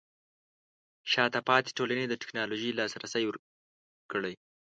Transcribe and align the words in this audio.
شاته 1.11 1.39
پاتې 1.49 1.69
ټولنې 1.77 2.03
ته 2.07 2.09
د 2.11 2.19
ټیکنالوژۍ 2.21 2.71
لاسرسی 2.73 3.23
ورکړئ. 3.27 4.33